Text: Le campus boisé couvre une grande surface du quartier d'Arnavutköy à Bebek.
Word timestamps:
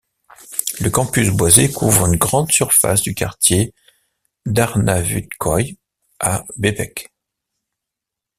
Le 0.79 0.89
campus 0.89 1.29
boisé 1.29 1.71
couvre 1.71 2.07
une 2.07 2.15
grande 2.17 2.51
surface 2.51 3.03
du 3.03 3.13
quartier 3.13 3.71
d'Arnavutköy 4.47 5.77
à 6.19 6.43
Bebek. 6.57 7.13